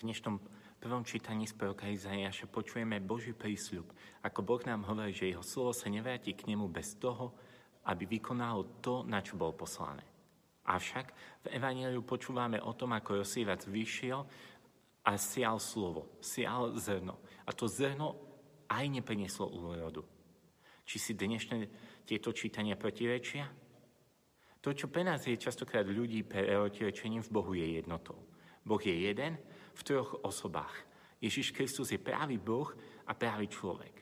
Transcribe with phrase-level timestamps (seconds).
[0.00, 0.40] V dnešnom
[0.80, 3.84] prvom čítaní z proroka Izaiáša počujeme Boží prísľub,
[4.24, 7.36] ako Boh nám hovorí, že jeho slovo sa nevráti k nemu bez toho,
[7.84, 10.00] aby vykonalo to, na čo bol poslané.
[10.64, 11.06] Avšak
[11.44, 14.24] v Evangeliu počúvame o tom, ako Josívac vyšiel
[15.04, 17.20] a sial slovo, sial zrno.
[17.44, 18.16] A to zrno
[18.72, 20.00] aj neprinieslo úrodu.
[20.88, 21.56] Či si dnešné
[22.08, 23.52] tieto čítania protirečia?
[24.64, 28.16] To, čo pre nás je častokrát ľudí protirečením v Bohu je jednotou.
[28.64, 29.36] Boh je jeden
[29.74, 30.74] v troch osobách.
[31.20, 32.72] Ježiš Kristus je právý Boh
[33.06, 34.00] a právý človek.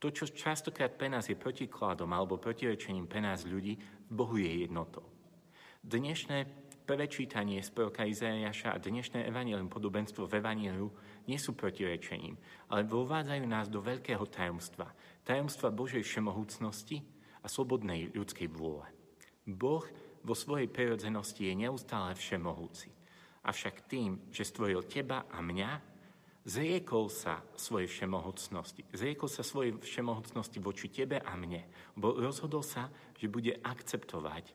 [0.00, 3.76] To, čo častokrát pre nás je protikladom alebo protirečením pre nás ľudí,
[4.08, 5.04] Bohu je jednotou.
[5.84, 6.48] Dnešné
[6.88, 10.88] prvé čítanie z proroka Izaiaša a dnešné evanilium, podobenstvo v evaniliu
[11.28, 12.34] nie sú protirečením,
[12.72, 14.90] ale vovádzajú nás do veľkého tajomstva.
[15.22, 17.04] Tajomstva Božej všemohúcnosti
[17.40, 18.88] a slobodnej ľudskej vôle.
[19.46, 19.84] Boh
[20.24, 22.99] vo svojej prirodzenosti je neustále všemohúci.
[23.40, 25.70] Avšak tým, že stvoril teba a mňa,
[26.44, 28.84] zriekol sa svojej všemohúcnosti.
[28.92, 31.64] Zriekol sa svojej všemohúcnosti voči tebe a mne.
[31.96, 34.52] Bo rozhodol sa, že bude akceptovať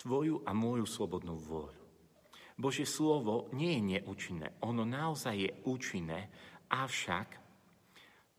[0.00, 1.82] tvoju a moju slobodnú vôľu.
[2.58, 6.28] Božie slovo nie je neúčinné, ono naozaj je účinné,
[6.68, 7.40] avšak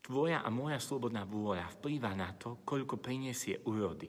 [0.04, 4.06] tvoja a moja slobodná vôľa vplýva na to, koľko priniesie úrody.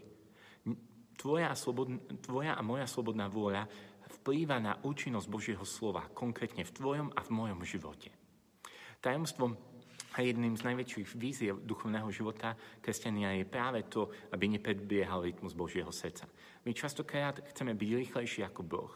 [1.15, 3.65] Tvoja a, slobodn- tvoja a moja slobodná vôľa
[4.25, 8.09] vplýva na účinnosť Božieho slova, konkrétne v tvojom a v mojom živote.
[8.97, 9.53] Tajomstvom
[10.17, 15.93] a jedným z najväčších víziev duchovného života kresťania je práve to, aby nepredbiehal rytmus Božieho
[15.93, 16.25] srdca.
[16.65, 18.93] My častokrát chceme byť rýchlejší ako Boh,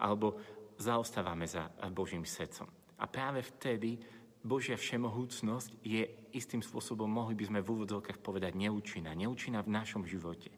[0.00, 0.40] alebo
[0.80, 2.64] zaostávame za Božím srdcom.
[2.96, 4.00] A práve vtedy
[4.40, 9.12] Božia všemohúcnosť je istým spôsobom, mohli by sme v úvodzovkách povedať, neúčinná.
[9.12, 10.48] Neúčinná v našom živote.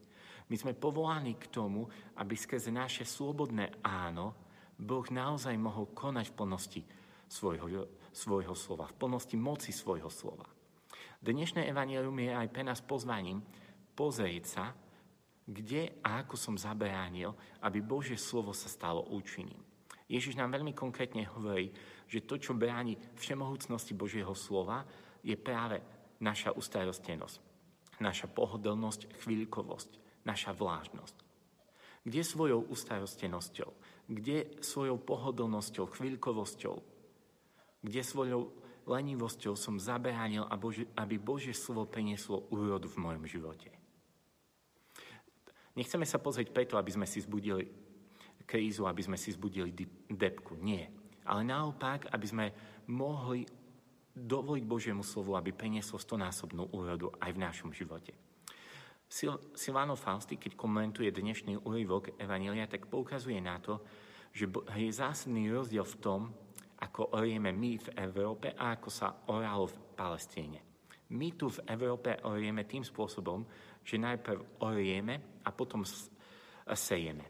[0.45, 1.89] My sme povolaní k tomu,
[2.21, 4.37] aby skrze naše slobodné áno
[4.75, 6.81] Boh naozaj mohol konať v plnosti
[7.31, 10.45] svojho, svojho slova, v plnosti moci svojho slova.
[11.23, 13.41] Dnešné evanelium je aj pre nás pozvaním
[13.95, 14.65] pozrieť sa,
[15.45, 17.33] kde a ako som zabránil,
[17.63, 19.61] aby Božie slovo sa stalo účinným.
[20.05, 21.73] Ježiš nám veľmi konkrétne hovorí,
[22.05, 24.85] že to, čo bráni všemohúcnosti Božieho slova,
[25.25, 25.81] je práve
[26.21, 27.41] naša ustarostenosť,
[27.97, 31.17] naša pohodlnosť, chvíľkovosť, naša vlážnosť.
[32.05, 33.69] Kde svojou ustarostenosťou,
[34.09, 36.95] kde svojou pohodlnosťou, chvíľkovosťou
[37.85, 38.49] kde svojou
[38.89, 40.49] lenivosťou som zabránil,
[40.97, 43.69] aby Božie slovo prinieslo úrodu v mojom živote.
[45.77, 47.69] Nechceme sa pozrieť preto, aby sme si zbudili
[48.49, 49.69] krízu, aby sme si zbudili
[50.09, 50.57] depku.
[50.57, 50.89] Nie.
[51.25, 52.45] Ale naopak, aby sme
[52.89, 53.45] mohli
[54.15, 58.15] dovoliť Božiemu slovu, aby prinieslo stonásobnú úrodu aj v našom živote.
[59.15, 63.79] Sil- Silvano Fausti, keď komentuje dnešný úryvok Evanília, tak poukazuje na to,
[64.35, 66.21] že je zásadný rozdiel v tom,
[66.83, 70.59] ako orieme my v Európe a ako sa oralo v Palestíne.
[71.15, 73.47] My tu v Európe orieme tým spôsobom,
[73.87, 75.87] že najprv orieme a potom
[76.75, 77.23] sejeme.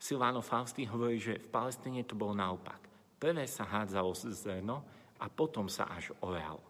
[0.00, 2.88] Silvano Fausti hovorí, že v Palestíne to bolo naopak.
[3.20, 4.80] Prvé sa hádzalo zrno
[5.20, 6.64] a potom sa až oralo.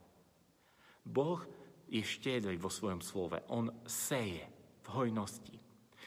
[1.07, 1.62] Boh
[1.93, 3.37] je štedrý vo svojom slove.
[3.53, 4.49] On seje
[4.81, 5.61] v hojnosti.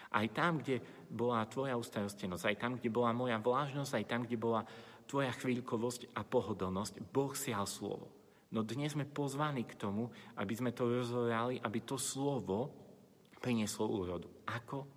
[0.10, 0.82] Aj tam, kde
[1.12, 4.66] bola tvoja ustarostenosť, aj tam, kde bola moja vlážnosť, aj tam, kde bola
[5.06, 8.10] tvoja chvíľkovosť a pohodlnosť, Boh sial slovo.
[8.50, 10.10] No dnes sme pozvaní k tomu,
[10.40, 12.72] aby sme to rozhorali, aby to slovo
[13.38, 14.26] prinieslo úrodu.
[14.50, 14.88] Ako?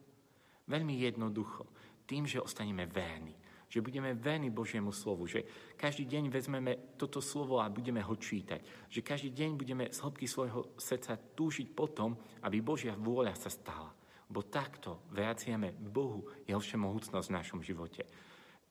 [0.65, 1.69] Veľmi jednoducho.
[2.09, 3.37] Tým, že ostaneme verní.
[3.69, 5.29] Že budeme verní Božiemu slovu.
[5.29, 5.45] Že
[5.77, 8.89] každý deň vezmeme toto slovo a budeme ho čítať.
[8.89, 13.93] Že každý deň budeme z hĺbky svojho srdca túžiť potom, aby Božia vôľa sa stala.
[14.29, 18.05] Bo takto vraciame Bohu jeho všemohúcnosť v našom živote.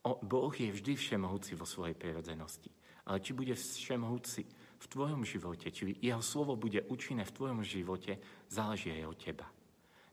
[0.02, 2.70] Boh je vždy všemohúci vo svojej prirodzenosti.
[3.08, 4.42] Ale či bude všemohúci
[4.78, 9.46] v tvojom živote, či jeho slovo bude účinné v tvojom živote, záleží aj od teba.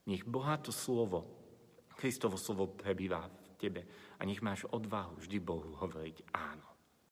[0.10, 1.26] Nech bohato slovo,
[1.96, 3.30] Kristovo slovo prebýva
[3.66, 3.82] tebe
[4.16, 6.75] a nech máš odvahu vždy Bohu hovoriť áno.